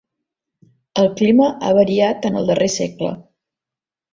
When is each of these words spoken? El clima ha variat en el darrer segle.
El 1.01 1.09
clima 1.19 1.49
ha 1.67 1.75
variat 1.81 2.27
en 2.31 2.41
el 2.41 2.51
darrer 2.53 2.71
segle. 2.79 3.13